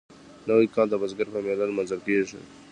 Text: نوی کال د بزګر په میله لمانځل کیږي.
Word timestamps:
نوی 0.47 0.65
کال 0.75 0.87
د 0.89 0.95
بزګر 1.01 1.27
په 1.33 1.39
میله 1.45 1.65
لمانځل 1.69 1.99
کیږي. 2.07 2.39